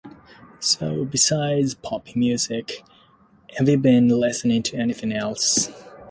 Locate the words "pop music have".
1.75-3.69